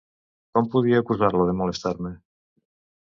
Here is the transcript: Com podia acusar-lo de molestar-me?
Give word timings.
Com 0.57 0.69
podia 0.75 1.03
acusar-lo 1.05 1.45
de 1.51 1.55
molestar-me? 1.61 2.15